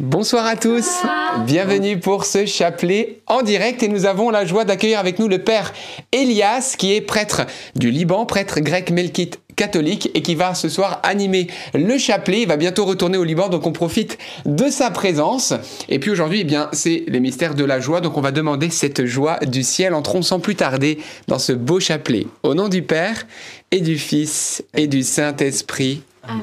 [0.00, 0.88] Bonsoir à tous,
[1.46, 5.38] bienvenue pour ce chapelet en direct et nous avons la joie d'accueillir avec nous le
[5.38, 5.72] père
[6.10, 7.42] Elias qui est prêtre
[7.76, 12.42] du Liban, prêtre grec melkite catholique et qui va ce soir animer le chapelet.
[12.42, 15.54] Il va bientôt retourner au Liban, donc on profite de sa présence.
[15.88, 18.70] Et puis aujourd'hui, eh bien, c'est les mystères de la joie, donc on va demander
[18.70, 19.94] cette joie du ciel.
[19.94, 20.98] Entrons sans plus tarder
[21.28, 22.26] dans ce beau chapelet.
[22.42, 23.28] Au nom du Père
[23.70, 26.02] et du Fils et du Saint-Esprit.
[26.24, 26.42] Amen.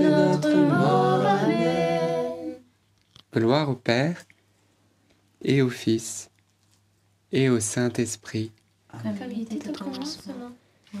[3.33, 4.25] Gloire au Père
[5.43, 6.29] et au Fils
[7.31, 8.51] et au Saint-Esprit,
[8.91, 10.51] Comme il était au commencement,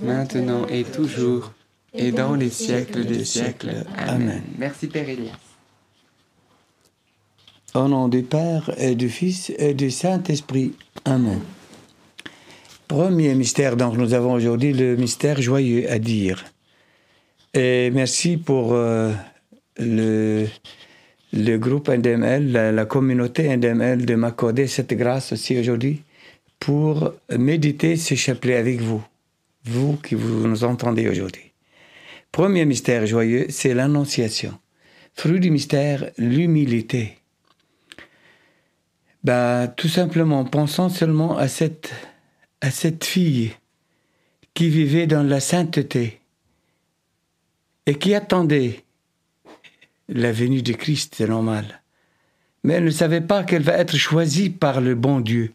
[0.01, 1.51] maintenant et toujours,
[1.93, 3.83] et dans les siècles des siècles.
[3.97, 4.41] Amen.
[4.57, 5.35] Merci Père Elias.
[7.73, 10.73] Au nom du Père et du Fils et du Saint-Esprit.
[11.03, 11.41] Amen.
[12.87, 16.45] Premier mystère, donc nous avons aujourd'hui le mystère joyeux à dire.
[17.53, 19.11] Et merci pour euh,
[19.77, 20.47] le,
[21.33, 26.03] le groupe NDML, la, communauté NDML de m'accorder cette grâce aussi aujourd'hui
[26.59, 29.03] pour méditer ce chapelet avec vous,
[29.65, 31.51] vous qui vous nous entendez aujourd'hui.
[32.31, 34.57] Premier mystère joyeux, c'est l'annonciation.
[35.13, 37.17] Fruit du mystère, l'humilité.
[39.23, 41.91] Bah, tout simplement, pensons seulement à cette,
[42.61, 43.51] à cette fille
[44.53, 46.21] qui vivait dans la sainteté
[47.85, 48.83] et qui attendait
[50.11, 51.81] la venue de Christ, c'est normal.
[52.63, 55.53] Mais elle ne savait pas qu'elle va être choisie par le bon Dieu.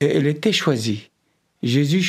[0.00, 1.10] Et elle était choisie.
[1.62, 2.04] Jésus,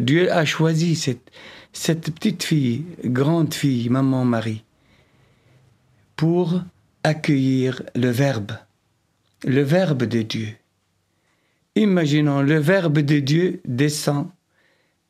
[0.00, 1.30] Dieu a choisi cette,
[1.72, 4.62] cette petite fille, grande fille, maman Marie,
[6.16, 6.60] pour
[7.02, 8.52] accueillir le Verbe,
[9.44, 10.48] le Verbe de Dieu.
[11.76, 14.28] Imaginons, le Verbe de Dieu descend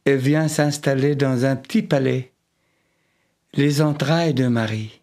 [0.06, 2.29] et vient s'installer dans un petit palais,
[3.54, 5.00] les entrailles de Marie.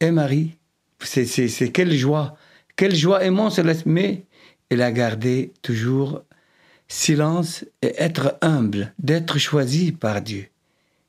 [0.00, 0.56] Et Marie,
[1.00, 2.36] c'est, quelle joie,
[2.76, 4.24] quelle joie immense, elle mais
[4.70, 6.22] elle a gardé toujours
[6.88, 10.48] silence et être humble, d'être choisie par Dieu,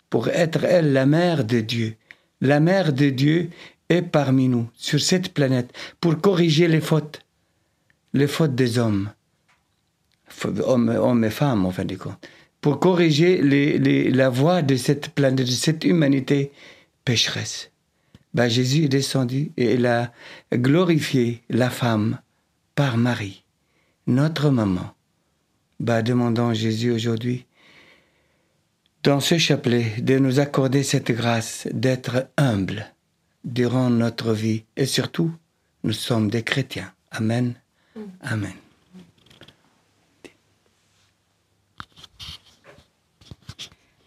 [0.10, 1.96] pour être elle la mère de Dieu.
[2.42, 3.50] La mère de Dieu
[3.90, 7.22] est parmi nous, sur cette planète, pour corriger les fautes,
[8.14, 9.12] les fautes des hommes,
[10.64, 12.28] hommes, hommes et femmes en fin de compte,
[12.66, 16.52] pour corriger les- les- la voie de cette planète, de cette humanité
[17.04, 17.70] pécheresse.
[18.34, 20.12] Ben, Jésus est descendu et il a
[20.52, 22.18] glorifié la femme
[22.74, 23.44] par Marie,
[24.08, 24.96] notre maman
[25.80, 27.46] bah, demandons Jésus aujourd'hui,
[29.04, 32.88] dans ce chapelet, de nous accorder cette grâce d'être humble
[33.44, 34.64] durant notre vie.
[34.76, 35.32] Et surtout,
[35.84, 36.92] nous sommes des chrétiens.
[37.12, 37.54] Amen.
[38.22, 38.54] Amen.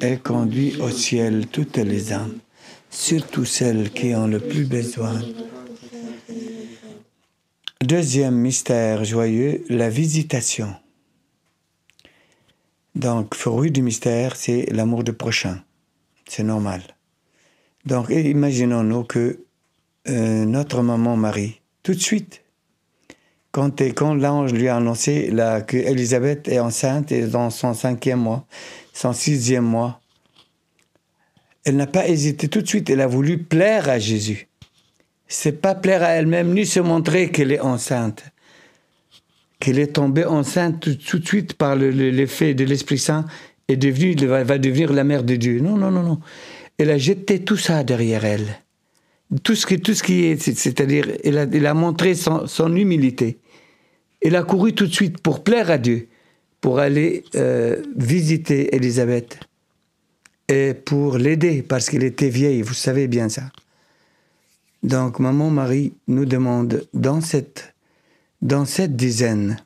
[0.00, 2.38] et conduis au ciel toutes les âmes,
[2.90, 5.20] surtout celles qui ont le plus besoin.
[7.82, 10.74] Deuxième mystère joyeux, la visitation.
[12.94, 15.62] Donc, fruit du mystère, c'est l'amour du prochain.
[16.28, 16.82] C'est normal.
[17.84, 19.40] Donc, imaginons-nous que
[20.08, 22.42] euh, notre maman Marie, tout de suite,
[23.50, 28.20] quand, quand l'ange lui a annoncé là, que Élisabeth est enceinte et dans son cinquième
[28.20, 28.46] mois,
[28.94, 30.00] son sixième mois,
[31.64, 34.48] elle n'a pas hésité tout de suite, elle a voulu plaire à Jésus.
[35.26, 38.24] C'est pas plaire à elle-même, ni se montrer qu'elle est enceinte.
[39.58, 43.24] Qu'elle est tombée enceinte tout, de suite par le- le- l'effet de l'Esprit Saint
[43.66, 45.60] et devenue, va, devenir la mère de Dieu.
[45.60, 46.20] Non, non, non, non.
[46.78, 48.60] Elle a jeté tout ça derrière elle.
[49.42, 52.46] Tout ce qui, tout ce qui est, c'est- c'est-à-dire, elle a, elle montré son,
[52.76, 53.38] humilité.
[54.22, 56.08] Il a couru tout de suite pour plaire à Dieu,
[56.64, 59.38] pour aller euh, visiter Élisabeth
[60.48, 63.42] et pour l'aider parce qu'il était vieille, vous savez bien ça.
[64.82, 67.74] Donc maman Marie nous demande dans cette,
[68.40, 69.58] dans cette dizaine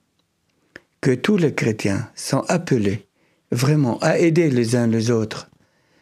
[1.00, 3.07] que tous les chrétiens sont appelés
[3.52, 5.49] vraiment à aider les uns les autres.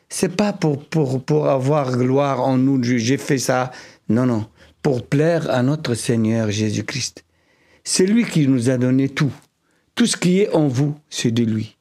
[0.09, 3.71] C'est pas pour, pour, pour avoir gloire en nous, j'ai fait ça.
[4.09, 4.47] Non, non.
[4.81, 7.23] Pour plaire à notre Seigneur Jésus-Christ.
[7.85, 9.35] C'est lui qui nous a donné tout.
[9.97, 11.76] Tout ce qui est en vous, c'est de lui.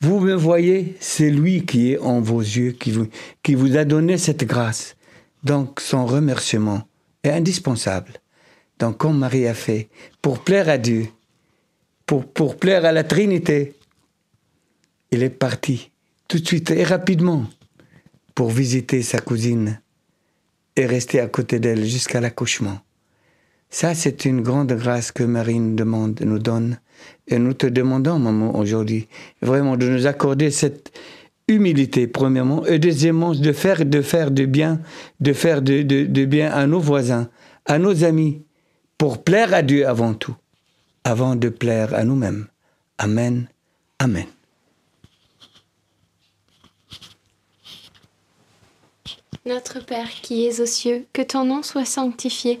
[0.00, 4.44] Vous me voyez, c'est lui qui est en vos yeux, qui vous, a donné cette
[4.44, 4.96] grâce.
[5.42, 6.86] Donc son remerciement
[7.24, 8.12] est indispensable.
[8.78, 9.88] Donc comme Marie a fait,
[10.22, 11.08] pour plaire à Dieu,
[12.06, 13.74] pour, pour plaire à la Trinité,
[15.10, 15.90] il est parti
[16.28, 17.44] tout de suite et rapidement
[18.36, 19.80] pour visiter sa cousine
[20.76, 22.78] et rester à côté d'elle jusqu'à l'accouchement.
[23.70, 26.78] Ça, c'est une grande grâce que Marie nous demande, nous donne.
[27.26, 29.08] Et nous te demandons, maman, aujourd'hui,
[29.40, 30.92] vraiment de nous accorder cette
[31.48, 34.80] humilité, premièrement, et deuxièmement, de faire, de faire du bien,
[35.20, 37.28] de faire de, bien à nos voisins,
[37.66, 38.42] à nos amis,
[38.98, 40.36] pour plaire à Dieu avant tout,
[41.04, 42.46] avant de plaire à nous-mêmes.
[42.98, 43.48] Amen.
[43.98, 44.26] Amen.
[49.46, 52.60] Notre Père qui es aux cieux, que ton nom soit sanctifié,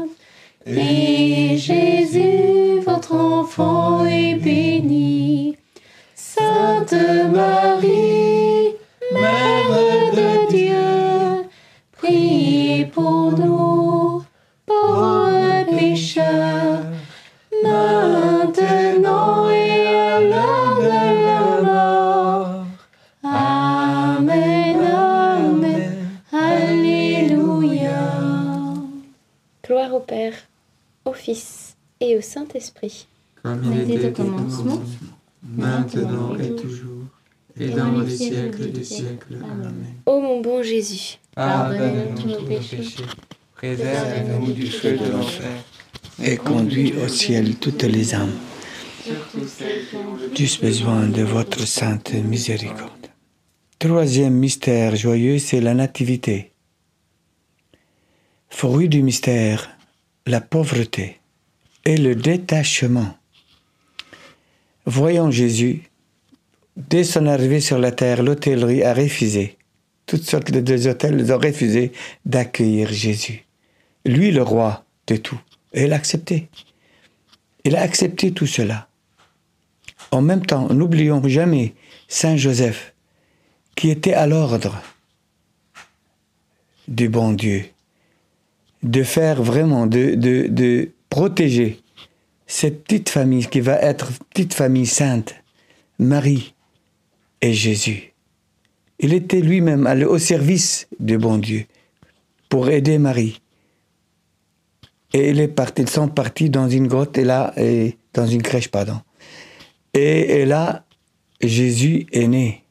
[32.21, 33.07] Au Saint-Esprit.
[33.41, 34.81] Comme il était au commencement,
[35.43, 37.05] maintenant et toujours,
[37.59, 39.37] et dans les siècles des siècles.
[39.43, 39.73] Amen.
[40.05, 42.85] Ô mon bon Jésus, Pardonne-nous tous nos péchés,
[43.55, 45.49] préserve-nous du feu de l'enfer,
[46.23, 48.37] Et conduis au ciel toutes les âmes.
[50.35, 53.07] Tous besoin de votre sainte miséricorde.
[53.79, 56.51] Troisième mystère joyeux, c'est la nativité.
[58.49, 59.71] Fruit du mystère,
[60.27, 61.20] la pauvreté
[61.85, 63.17] et le détachement.
[64.85, 65.83] Voyant Jésus,
[66.77, 69.57] dès son arrivée sur la terre, l'hôtellerie a refusé.
[70.05, 71.91] Toutes sortes de hôtels ont refusé
[72.25, 73.45] d'accueillir Jésus.
[74.05, 75.39] Lui, le roi de tout.
[75.73, 76.49] Et il a accepté.
[77.63, 78.87] Il a accepté tout cela.
[80.11, 81.73] En même temps, n'oublions jamais
[82.07, 82.93] Saint Joseph,
[83.75, 84.81] qui était à l'ordre
[86.87, 87.65] du bon Dieu,
[88.83, 91.81] de faire vraiment, de protéger
[92.47, 95.35] cette petite famille qui va être petite famille sainte,
[95.99, 96.55] Marie
[97.41, 98.13] et Jésus.
[98.97, 101.65] Il était lui-même allé au service du bon Dieu
[102.49, 103.41] pour aider Marie.
[105.13, 107.53] Et ils sont partis dans une grotte et là,
[108.13, 109.01] dans une crèche, pardon.
[109.93, 110.85] Et là,
[111.41, 112.63] Jésus est né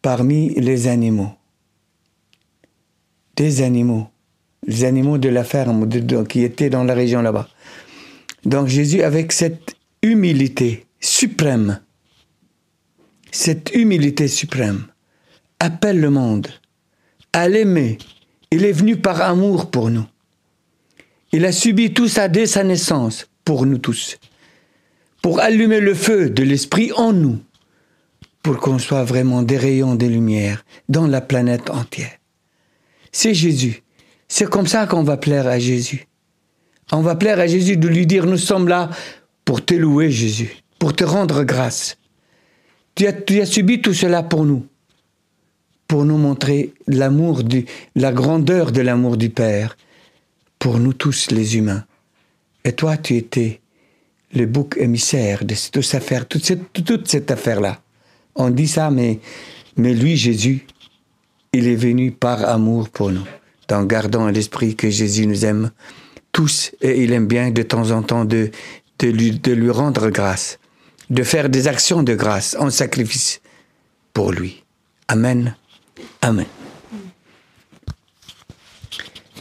[0.00, 1.32] parmi les animaux.
[3.36, 4.08] Des animaux.
[4.68, 7.48] Les animaux de la ferme de- qui étaient dans la région là-bas.
[8.44, 11.80] Donc Jésus, avec cette humilité suprême,
[13.32, 14.86] cette humilité suprême,
[15.58, 16.48] appelle le monde
[17.32, 17.98] à l'aimer.
[18.50, 20.06] Il est venu par amour pour nous.
[21.32, 24.18] Il a subi tout ça dès sa naissance pour nous tous,
[25.22, 27.38] pour allumer le feu de l'esprit en nous,
[28.42, 32.12] pour qu'on soit vraiment des rayons de lumière dans la planète entière.
[33.12, 33.82] C'est Jésus.
[34.28, 36.06] C'est comme ça qu'on va plaire à Jésus.
[36.92, 38.90] On va plaire à Jésus de lui dire, nous sommes là
[39.44, 41.96] pour te louer, Jésus, pour te rendre grâce.
[42.94, 44.66] Tu as, subi tout cela pour nous,
[45.86, 47.42] pour nous montrer l'amour
[47.94, 49.76] la grandeur de l'amour du Père,
[50.58, 51.84] pour nous tous les humains.
[52.64, 53.60] Et toi, tu étais
[54.34, 57.80] le bouc émissaire de toute cette affaire, toute cette, toute cette affaire-là.
[58.34, 59.20] On dit ça, mais,
[59.76, 60.66] mais lui, Jésus,
[61.52, 63.24] il est venu par amour pour nous.
[63.70, 65.70] En gardant à l'esprit que Jésus nous aime
[66.32, 68.50] tous et il aime bien de temps en temps de,
[68.98, 70.58] de, lui, de lui rendre grâce,
[71.10, 73.40] de faire des actions de grâce en sacrifice
[74.14, 74.64] pour lui.
[75.08, 75.54] Amen.
[76.22, 76.46] Amen.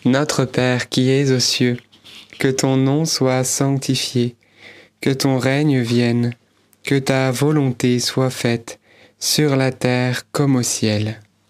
[0.05, 1.77] Notre Père qui es aux cieux,
[2.39, 4.35] que ton nom soit sanctifié,
[5.01, 6.33] que ton règne vienne,
[6.83, 8.79] que ta volonté soit faite,
[9.19, 11.19] sur la terre comme au ciel.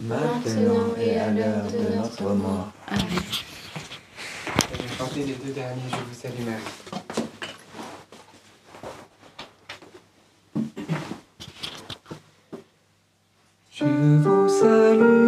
[0.00, 2.72] maintenant et à l'heure de notre mort.
[2.88, 3.04] Amen.
[4.72, 6.62] Je vais chanter les deux derniers, je vous salue Marie.
[13.70, 15.23] Je vous salue,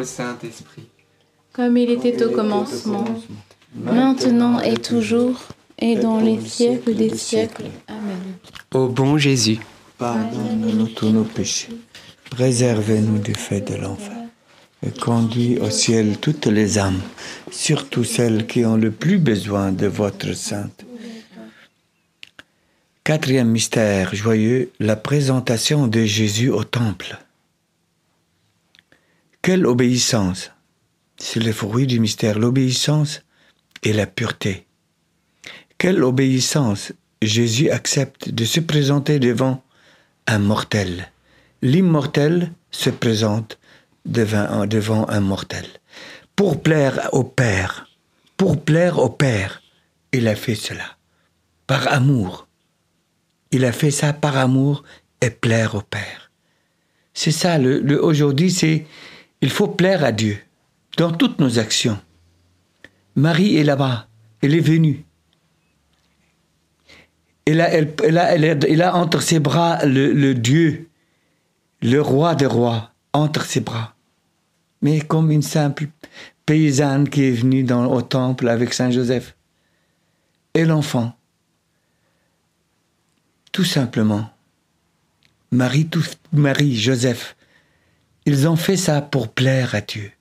[0.00, 0.88] au Saint-Esprit.
[1.52, 3.04] Comme il était au commencement,
[3.74, 5.38] maintenant et toujours,
[5.78, 7.66] et dans les siècles des siècles.
[7.86, 8.18] Amen.
[8.72, 9.58] Ô bon Jésus,
[9.98, 11.76] Pardonne-nous tous nos péchés,
[12.30, 14.16] préservez-nous du fait de l'enfer,
[14.86, 17.02] et conduis au ciel toutes les âmes,
[17.50, 20.86] surtout celles qui ont le plus besoin de votre sainte.
[23.04, 27.18] Quatrième mystère joyeux, la présentation de Jésus au temple.
[29.42, 30.50] Quelle obéissance
[31.16, 33.22] C'est le fruit du mystère, l'obéissance
[33.82, 34.66] et la pureté.
[35.78, 39.62] Quelle obéissance Jésus accepte de se présenter devant
[40.26, 41.10] un mortel.
[41.62, 43.58] L'immortel se présente
[44.04, 45.66] devant, un mortel.
[46.36, 47.88] Pour plaire au Père,
[48.36, 49.62] pour plaire au Père,
[50.12, 50.96] il a fait cela.
[51.66, 52.46] Par amour.
[53.52, 54.82] Il a fait ça par amour
[55.20, 56.30] et plaire au Père.
[57.12, 58.86] C'est ça, le- aujourd'hui, c'est
[59.40, 60.38] il faut plaire à Dieu
[60.96, 61.98] dans toutes nos actions.
[63.16, 64.08] Marie est là-bas,
[64.42, 65.04] elle est venue.
[67.46, 70.88] Elle a, elle, elle a, elle a- entre ses bras le, le Dieu,
[71.82, 73.94] le roi des rois, entre ses bras.
[74.82, 75.88] Mais comme une simple
[76.46, 79.36] paysanne qui est venue dans, au temple avec Saint Joseph.
[80.54, 81.16] Et l'enfant.
[83.52, 84.30] Tout simplement.
[85.50, 87.36] Marie, tout, Marie, Joseph,
[88.26, 90.12] Ils ont fait ça pour plaire à Dieu,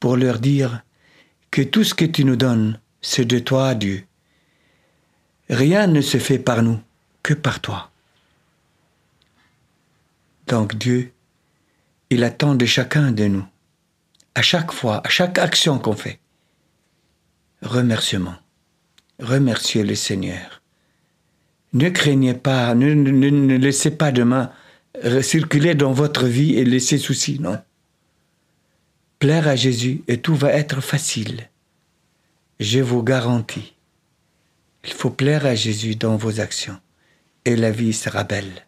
[0.00, 0.82] pour leur dire
[1.50, 4.04] que tout ce que tu nous donnes, c'est de toi, Dieu.
[5.50, 6.80] Rien ne se fait par nous
[7.22, 7.90] que par toi.
[10.46, 11.12] Donc Dieu,
[12.10, 13.44] il attend de chacun de nous,
[14.34, 16.20] à chaque fois, à chaque action qu'on fait,
[17.62, 18.36] remerciement.
[19.20, 20.62] Remerciez le Seigneur.
[21.74, 24.50] Ne craignez pas, ne, ne- ne laissez pas demain
[25.22, 27.58] circuler dans votre vie et laisser soucis, non?
[29.18, 31.48] Plaire à Jésus et tout va être facile.
[32.60, 33.74] Je vous garantis.
[34.84, 36.78] Il faut plaire à Jésus dans vos actions
[37.44, 38.66] et la vie sera belle.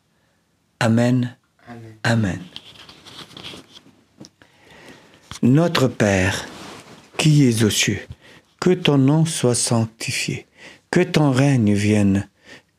[0.81, 1.37] Amen.
[1.69, 1.95] Amen.
[2.03, 2.41] Amen.
[5.43, 6.47] Notre Père,
[7.17, 8.01] qui es aux cieux,
[8.61, 10.47] que ton nom soit sanctifié,
[10.91, 12.29] que ton règne vienne,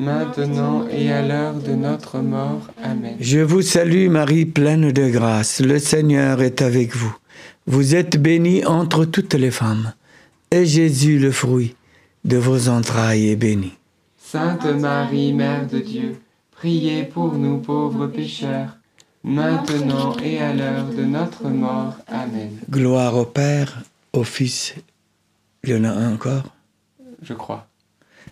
[0.00, 2.62] maintenant et à l'heure de notre mort.
[2.82, 3.16] Amen.
[3.20, 5.60] Je vous salue Marie, pleine de grâce.
[5.60, 7.14] Le Seigneur est avec vous.
[7.66, 9.92] Vous êtes bénie entre toutes les femmes,
[10.50, 11.76] et Jésus, le fruit
[12.24, 13.72] de vos entrailles, est béni.
[14.18, 16.16] Sainte Marie, Mère de Dieu,
[16.50, 18.76] priez pour nous pauvres pécheurs,
[19.22, 21.94] maintenant et à l'heure de notre mort.
[22.08, 22.50] Amen.
[22.70, 23.82] Gloire au Père,
[24.12, 24.74] au Fils.
[25.62, 26.54] Il y en a un encore?
[27.22, 27.69] Je crois.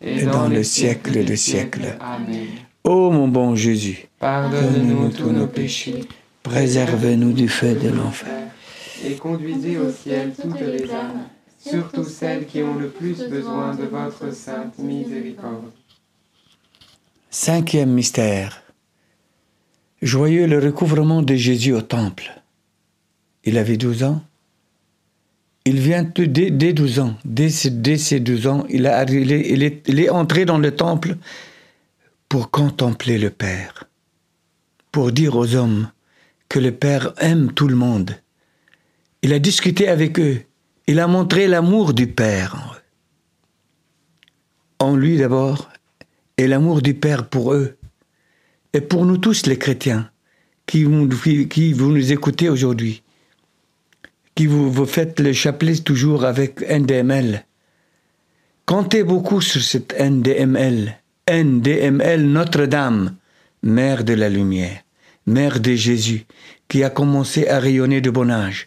[0.00, 1.96] et dans le siècle des siècles.
[2.00, 2.46] Amen.
[2.84, 6.00] Ô mon bon Jésus, Pardonne-nous tous nos péchés,
[6.42, 8.50] préservez-nous du feu de l'enfer.
[9.04, 11.26] et conduisez au ciel toutes les âmes,
[11.58, 15.70] surtout celles qui ont le plus besoin de votre sainte miséricorde.
[17.30, 18.62] Cinquième mystère.
[20.00, 22.40] Joyeux le recouvrement de Jésus au temple.
[23.44, 24.22] Il avait 12 ans.
[25.68, 27.14] Il vient dès, dès 12 ans.
[27.26, 31.16] Dès, ses- dès ses 12 ans, il, est, entré dans le temple
[32.26, 33.84] pour contempler le Père.
[34.92, 35.90] Pour dire aux hommes
[36.48, 38.12] que le Père aime tout le monde.
[39.20, 40.40] Il a discuté avec eux.
[40.86, 42.80] Il a montré l'amour du Père
[44.78, 45.68] en lui d'abord
[46.38, 47.76] et l'amour du Père pour eux.
[48.72, 50.10] Et pour nous tous les chrétiens
[50.66, 50.86] qui,
[51.50, 53.02] qui vous nous écoutez aujourd'hui,
[54.38, 57.44] qui vous, vous faites le chapelet toujours avec NDML.
[58.66, 60.96] Comptez beaucoup sur cette NDML.
[61.28, 63.16] NDML Notre-Dame,
[63.64, 64.78] Mère de la Lumière,
[65.26, 66.24] Mère de Jésus,
[66.68, 68.66] qui a commencé à rayonner de bon âge,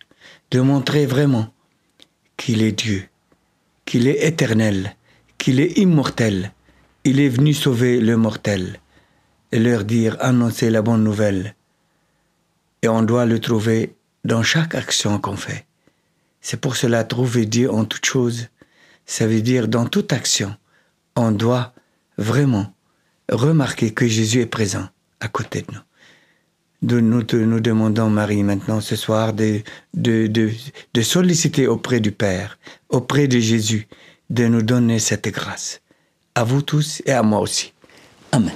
[0.52, 1.48] de montrer vraiment
[2.36, 3.06] qu'il est Dieu,
[3.86, 4.98] qu'il est éternel,
[5.38, 6.52] qu'il est immortel.
[7.06, 8.82] Il est venu sauver le mortel
[9.54, 11.56] et leur dire, annoncer la bonne nouvelle.
[12.82, 15.66] Et on doit le trouver dans chaque action qu'on fait.
[16.42, 18.48] C'est pour cela trouver Dieu en toute chose.
[19.06, 20.56] Ça veut dire dans toute action,
[21.16, 21.74] on doit
[22.18, 22.74] vraiment
[23.30, 24.88] remarquer que Jésus est présent
[25.20, 25.80] à côté de nous.
[26.82, 29.62] De nous, te- nous demandons, Marie, maintenant ce soir, de,
[29.94, 30.52] de, de,
[30.94, 32.58] de solliciter auprès du Père,
[32.90, 33.88] auprès de Jésus,
[34.32, 35.82] de nous donner cette grâce.
[36.34, 37.74] À vous tous et à moi aussi.
[38.32, 38.56] Amen.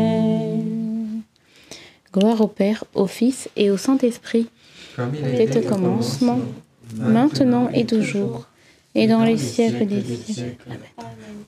[2.13, 4.47] Gloire au Père, au Fils et au Saint-Esprit,
[4.95, 6.39] Comme il dès au commencement,
[6.95, 8.47] maintenant et toujours,
[8.95, 10.57] et dans les siècles des siècles.
[10.67, 10.79] Amen.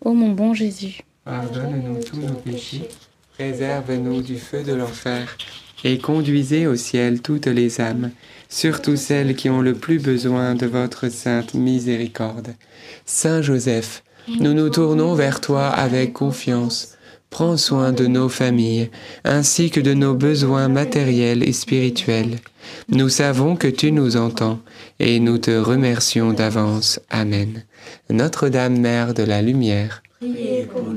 [0.06, 2.88] Ô mon bon Jésus, Pardonne-nous tous nos péchés,
[3.34, 5.36] préserve-nous du feu de l'enfer,
[5.84, 8.12] et conduisez au ciel toutes les âmes,
[8.52, 12.54] surtout celles qui ont le plus besoin de votre sainte miséricorde.
[13.06, 14.04] Saint Joseph,
[14.40, 16.96] nous nous tournons vers toi avec confiance.
[17.32, 18.92] Prends soin de nos familles,
[19.24, 22.40] ainsi que de nos besoins matériels et spirituels.
[22.90, 24.60] Nous savons que tu nous entends,
[25.00, 27.00] et nous te remercions d'avance.
[27.10, 27.64] Amen.
[28.10, 30.04] Notre-Dame, Mère de la Lumière,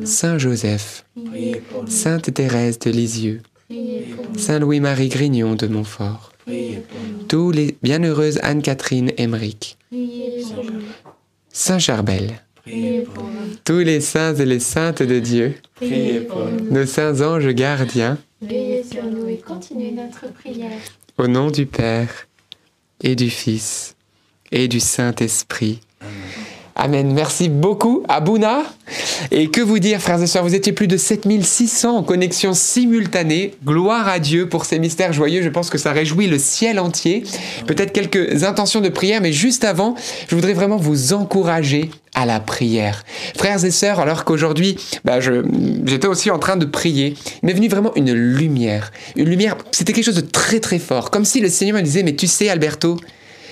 [0.04, 1.06] Saint Joseph,
[1.86, 3.40] Sainte Thérèse de Lisieux,
[4.36, 6.33] Saint Louis-Marie Grignon de Montfort,
[7.28, 9.76] tous les bienheureuses Anne-Catherine Emmerich,
[11.50, 12.40] Saint Charbel,
[13.64, 15.54] tous les saints et les saintes de Dieu,
[16.70, 20.78] nos saints anges gardiens, Veillez sur nous et continuez notre prière.
[21.16, 22.26] au nom du Père
[23.02, 23.96] et du Fils
[24.52, 25.80] et du Saint-Esprit.
[26.00, 26.12] Amen.
[26.76, 28.62] Merci beaucoup, Abouna.
[29.30, 33.54] Et que vous dire, frères et sœurs, vous étiez plus de 7600 en connexion simultanée.
[33.64, 35.42] Gloire à Dieu pour ces mystères joyeux.
[35.42, 37.24] Je pense que ça réjouit le ciel entier.
[37.66, 39.94] Peut-être quelques intentions de prière, mais juste avant,
[40.28, 43.04] je voudrais vraiment vous encourager à la prière.
[43.36, 47.94] Frères et sœurs, alors qu'aujourd'hui, bah, j'étais aussi en train de prier, m'est venu vraiment
[47.96, 48.92] une lumière.
[49.16, 51.10] Une lumière, c'était quelque chose de très très fort.
[51.10, 52.98] Comme si le Seigneur me disait, mais tu sais, Alberto,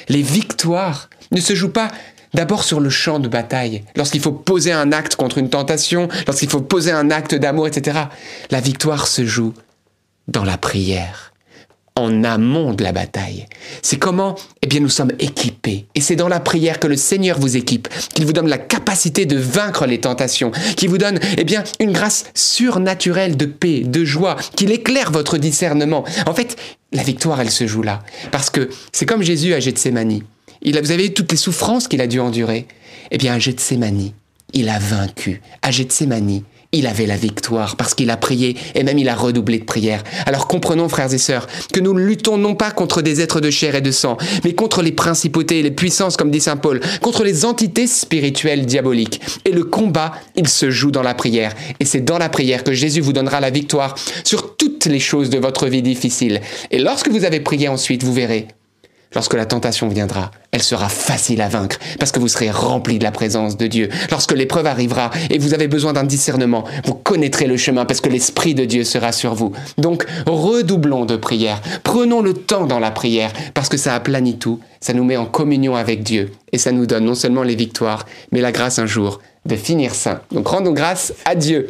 [0.09, 1.89] les victoires ne se jouent pas
[2.35, 6.49] d'abord sur le champ de bataille, lorsqu'il faut poser un acte contre une tentation, lorsqu'il
[6.49, 7.99] faut poser un acte d'amour, etc.
[8.51, 9.55] La victoire se joue
[10.29, 11.33] dans la prière,
[11.95, 13.47] en amont de la bataille.
[13.83, 15.87] C'est comment Eh bien, nous sommes équipés.
[15.95, 19.27] Et c'est dans la prière que le Seigneur vous équipe, qu'il vous donne la capacité
[19.27, 24.05] de vaincre les tentations, qu'il vous donne, eh bien, une grâce surnaturelle de paix, de
[24.05, 26.05] joie, qu'il éclaire votre discernement.
[26.27, 26.57] En fait,
[26.93, 28.03] la victoire, elle se joue là.
[28.31, 30.21] Parce que c'est comme Jésus à Gethsemane.
[30.63, 32.67] Il a, vous avez toutes les souffrances qu'il a dû endurer.
[33.11, 34.13] Eh bien, à Gethsemane,
[34.53, 35.43] il a vaincu.
[35.61, 36.43] À Gethsemane,
[36.73, 40.03] il avait la victoire parce qu'il a prié et même il a redoublé de prière.
[40.25, 43.75] Alors comprenons, frères et sœurs, que nous luttons non pas contre des êtres de chair
[43.75, 47.25] et de sang, mais contre les principautés et les puissances, comme dit saint Paul, contre
[47.25, 49.21] les entités spirituelles diaboliques.
[49.45, 51.55] Et le combat, il se joue dans la prière.
[51.79, 53.95] Et c'est dans la prière que Jésus vous donnera la victoire
[54.25, 56.41] sur toutes les choses de votre vie difficile.
[56.71, 58.49] Et lorsque vous avez prié ensuite, vous verrez,
[59.15, 63.05] Lorsque la tentation viendra, elle sera facile à vaincre parce que vous serez rempli de
[63.05, 63.89] la présence de Dieu.
[64.11, 68.09] Lorsque l'épreuve arrivera et vous avez besoin d'un discernement, vous connaîtrez le chemin parce que
[68.09, 69.53] l'Esprit de Dieu sera sur vous.
[69.79, 71.61] Donc, redoublons de prière.
[71.83, 75.27] Prenons le temps dans la prière parce que ça aplanit tout, ça nous met en
[75.27, 78.87] communion avec Dieu et ça nous donne non seulement les victoires, mais la grâce un
[78.87, 80.21] jour de finir saint.
[80.31, 81.69] Donc, rendons grâce à Dieu.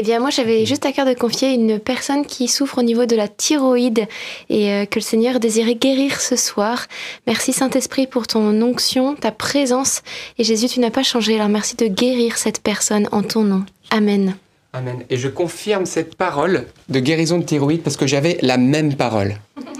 [0.00, 3.04] Eh bien, moi, j'avais juste à cœur de confier une personne qui souffre au niveau
[3.04, 4.08] de la thyroïde
[4.48, 6.86] et euh, que le Seigneur désirait guérir ce soir.
[7.26, 10.00] Merci Saint-Esprit pour ton onction, ta présence.
[10.38, 13.62] Et Jésus, tu n'as pas changé, alors merci de guérir cette personne en ton nom.
[13.90, 14.36] Amen.
[14.72, 15.04] Amen.
[15.10, 19.34] Et je confirme cette parole de guérison de thyroïde parce que j'avais la même parole.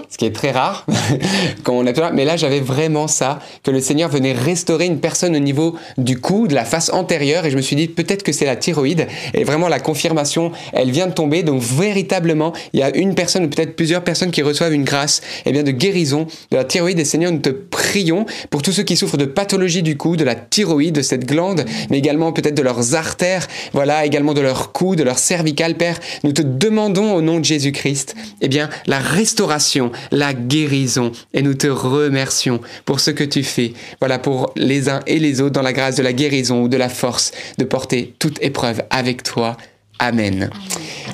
[0.09, 0.85] Ce qui est très rare
[1.63, 5.35] quand on a mais là j'avais vraiment ça que le Seigneur venait restaurer une personne
[5.35, 8.31] au niveau du cou, de la face antérieure et je me suis dit peut-être que
[8.31, 9.07] c'est la thyroïde.
[9.33, 11.43] Et vraiment la confirmation, elle vient de tomber.
[11.43, 15.21] Donc véritablement, il y a une personne ou peut-être plusieurs personnes qui reçoivent une grâce
[15.45, 16.99] eh bien de guérison de la thyroïde.
[16.99, 20.23] Et Seigneur nous te prions pour tous ceux qui souffrent de pathologie du cou, de
[20.23, 24.71] la thyroïde, de cette glande, mais également peut-être de leurs artères, voilà, également de leur
[24.71, 25.99] cou, de leur cervical, Père.
[26.23, 29.70] Nous te demandons au nom de Jésus-Christ, eh bien, la restauration,
[30.11, 35.01] la guérison, et nous te remercions pour ce que tu fais, voilà, pour les uns
[35.07, 38.15] et les autres dans la grâce de la guérison ou de la force de porter
[38.19, 39.57] toute épreuve avec toi.
[39.99, 40.49] Amen.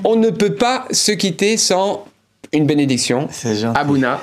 [0.03, 2.05] On ne peut pas se quitter sans
[2.53, 3.27] une bénédiction.
[3.31, 3.79] C'est gentil.
[3.79, 4.21] Abouna.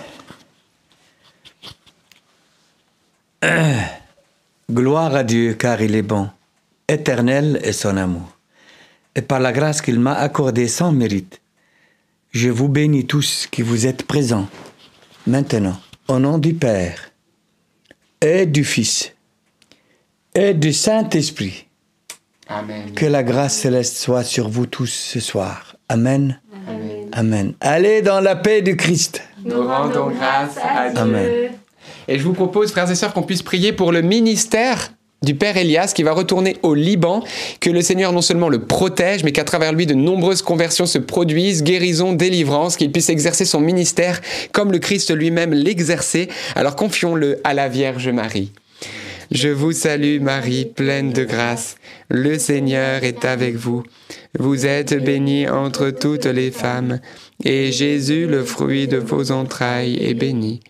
[4.71, 6.31] Gloire à Dieu car il est bon.
[6.89, 8.31] Éternel est son amour.
[9.15, 11.41] Et par la grâce qu'il m'a accordée sans mérite,
[12.35, 14.49] je vous bénis tous qui vous êtes présents.
[15.27, 15.77] Maintenant,
[16.09, 17.13] au nom du Père
[18.21, 19.15] et du Fils
[20.35, 21.69] et du Saint-Esprit.
[22.49, 22.93] Amen.
[22.93, 25.77] Que la grâce céleste soit sur vous tous ce soir.
[25.89, 26.41] Amen.
[26.69, 27.09] Amen.
[27.13, 27.55] Amen.
[27.61, 29.23] Allez dans la paix du Christ.
[29.45, 31.01] Nous rendons grâce à Dieu.
[31.01, 31.53] Amen.
[32.09, 34.91] Et je vous propose, frères et sœurs, qu'on puisse prier pour le ministère
[35.25, 37.25] du Père Elias qui va retourner au Liban,
[37.61, 40.99] que le Seigneur non seulement le protège, mais qu'à travers lui de nombreuses conversions se
[40.99, 44.21] produisent, guérison, délivrance, qu'il puisse exercer son ministère
[44.53, 46.29] comme le Christ lui-même l'exerçait.
[46.55, 48.53] Alors confions-le à la Vierge Marie.
[49.31, 51.77] Je vous salue Marie, pleine de grâce.
[52.09, 53.83] Le Seigneur est avec vous.
[54.39, 57.01] Vous êtes bénie entre toutes les femmes,
[57.43, 60.61] et Jésus, le fruit de vos entrailles, est béni.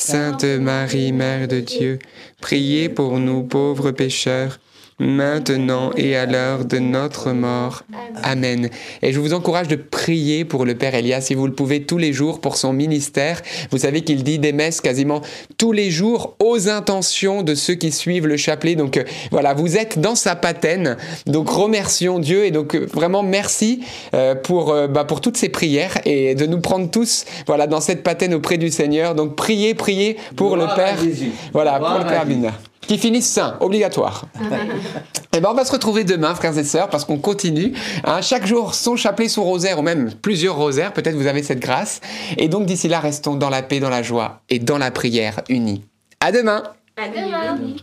[0.00, 1.98] Sainte Marie, Mère de Dieu,
[2.40, 4.60] priez pour nous pauvres pécheurs,
[4.98, 7.84] maintenant et à l'heure de notre mort.
[8.22, 8.68] Amen.
[9.02, 11.98] Et je vous encourage de prier pour le Père Elias, si vous le pouvez, tous
[11.98, 13.42] les jours pour son ministère.
[13.70, 15.22] Vous savez qu'il dit des messes quasiment
[15.56, 18.74] tous les jours aux intentions de ceux qui suivent le chapelet.
[18.74, 20.96] Donc euh, voilà, vous êtes dans sa patène.
[21.26, 23.80] Donc remercions Dieu et donc euh, vraiment merci
[24.14, 27.80] euh, pour, euh, bah, pour toutes ces prières et de nous prendre tous voilà, dans
[27.80, 29.14] cette patène auprès du Seigneur.
[29.14, 31.02] Donc priez, priez pour Gloire le Père.
[31.02, 31.30] Jésus.
[31.52, 32.26] Voilà, Gloire pour le Père.
[32.26, 32.52] Bina.
[32.88, 34.24] Qui finissent saint, obligatoire.
[35.36, 37.74] Et ben on va se retrouver demain, frères et sœurs, parce qu'on continue.
[38.04, 38.22] hein.
[38.22, 40.92] chaque jour, son chapelet, son rosaire, ou même plusieurs rosaires.
[40.94, 42.00] Peut-être vous avez cette grâce.
[42.38, 45.42] Et donc d'ici là, restons dans la paix, dans la joie et dans la prière
[45.50, 45.84] unie.
[46.20, 46.62] À demain.
[46.96, 47.76] À demain.